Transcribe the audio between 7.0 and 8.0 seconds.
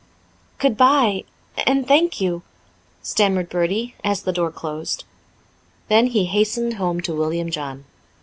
to William John.